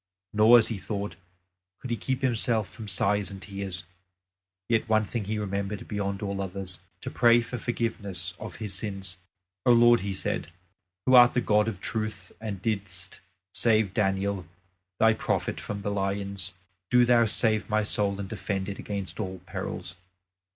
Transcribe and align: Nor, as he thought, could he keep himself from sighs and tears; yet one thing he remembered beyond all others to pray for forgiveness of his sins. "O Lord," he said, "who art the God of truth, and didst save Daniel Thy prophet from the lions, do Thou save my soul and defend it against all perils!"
Nor, 0.33 0.57
as 0.57 0.69
he 0.69 0.79
thought, 0.79 1.15
could 1.79 1.91
he 1.91 1.95
keep 1.95 2.23
himself 2.23 2.67
from 2.67 2.87
sighs 2.87 3.29
and 3.29 3.39
tears; 3.39 3.85
yet 4.67 4.89
one 4.89 5.03
thing 5.03 5.25
he 5.25 5.37
remembered 5.37 5.87
beyond 5.87 6.23
all 6.23 6.41
others 6.41 6.79
to 7.01 7.11
pray 7.11 7.39
for 7.39 7.59
forgiveness 7.59 8.33
of 8.39 8.55
his 8.55 8.73
sins. 8.73 9.17
"O 9.63 9.71
Lord," 9.71 9.99
he 9.99 10.11
said, 10.15 10.51
"who 11.05 11.13
art 11.13 11.35
the 11.35 11.39
God 11.39 11.67
of 11.67 11.79
truth, 11.79 12.31
and 12.41 12.63
didst 12.63 13.19
save 13.53 13.93
Daniel 13.93 14.47
Thy 14.99 15.13
prophet 15.13 15.59
from 15.61 15.81
the 15.81 15.91
lions, 15.91 16.53
do 16.89 17.05
Thou 17.05 17.25
save 17.25 17.69
my 17.69 17.83
soul 17.83 18.19
and 18.19 18.27
defend 18.27 18.69
it 18.69 18.79
against 18.79 19.19
all 19.19 19.37
perils!" 19.45 19.97